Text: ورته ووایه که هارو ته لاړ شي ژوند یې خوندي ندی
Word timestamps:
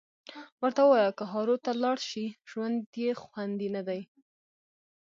ورته 0.61 0.81
ووایه 0.85 1.11
که 1.17 1.23
هارو 1.31 1.55
ته 1.65 1.71
لاړ 1.83 1.97
شي 2.09 2.25
ژوند 2.49 2.81
یې 3.03 3.09
خوندي 3.21 3.69
ندی 3.75 4.01